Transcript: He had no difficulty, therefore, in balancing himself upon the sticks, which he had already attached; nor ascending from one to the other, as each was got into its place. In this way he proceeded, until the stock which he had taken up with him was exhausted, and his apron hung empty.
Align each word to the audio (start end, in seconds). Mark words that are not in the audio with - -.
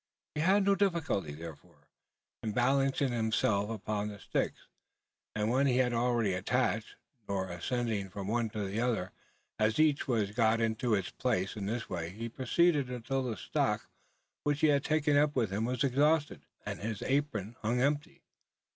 He 0.33 0.41
had 0.41 0.65
no 0.65 0.73
difficulty, 0.73 1.31
therefore, 1.31 1.87
in 2.41 2.53
balancing 2.53 3.11
himself 3.11 3.69
upon 3.69 4.07
the 4.07 4.17
sticks, 4.17 4.65
which 5.37 5.67
he 5.67 5.77
had 5.77 5.93
already 5.93 6.33
attached; 6.33 6.95
nor 7.29 7.47
ascending 7.49 8.09
from 8.09 8.27
one 8.27 8.49
to 8.49 8.63
the 8.65 8.81
other, 8.81 9.11
as 9.59 9.77
each 9.79 10.07
was 10.07 10.31
got 10.31 10.59
into 10.59 10.95
its 10.95 11.11
place. 11.11 11.55
In 11.55 11.67
this 11.67 11.87
way 11.87 12.09
he 12.09 12.29
proceeded, 12.29 12.89
until 12.89 13.21
the 13.21 13.37
stock 13.37 13.85
which 14.43 14.61
he 14.61 14.69
had 14.69 14.83
taken 14.83 15.17
up 15.17 15.35
with 15.35 15.51
him 15.51 15.65
was 15.65 15.83
exhausted, 15.83 16.47
and 16.65 16.79
his 16.79 17.03
apron 17.03 17.55
hung 17.61 17.79
empty. 17.79 18.23